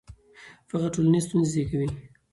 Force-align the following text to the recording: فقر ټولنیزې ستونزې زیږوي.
فقر 0.69 0.89
ټولنیزې 0.95 1.25
ستونزې 1.25 1.51
زیږوي. 1.53 1.87